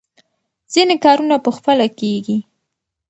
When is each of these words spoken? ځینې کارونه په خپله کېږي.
ځینې 0.73 0.95
کارونه 1.05 1.35
په 1.45 1.49
خپله 1.57 1.85
کېږي. 1.99 2.37